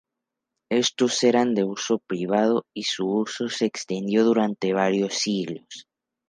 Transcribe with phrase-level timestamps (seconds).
[0.83, 5.85] Estos eran de uso privado y su uso se extendió durante varios siglos.